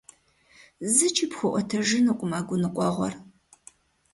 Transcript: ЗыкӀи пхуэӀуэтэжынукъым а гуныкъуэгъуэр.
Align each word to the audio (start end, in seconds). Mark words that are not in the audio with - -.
ЗыкӀи 0.95 1.25
пхуэӀуэтэжынукъым 1.31 2.31
а 2.37 2.39
гуныкъуэгъуэр. 2.47 3.13